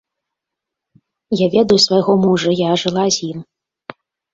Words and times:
Я 1.45 1.51
ведаю 1.57 1.79
свайго 1.85 2.19
мужа, 2.25 2.59
я 2.67 2.71
жыла 2.87 3.09
з 3.19 3.33
ім. 3.33 3.49